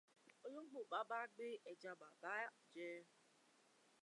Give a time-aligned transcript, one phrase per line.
[0.45, 2.35] Olóńgbò bàbah gbé ẹja bàbá
[2.73, 2.89] jẹ.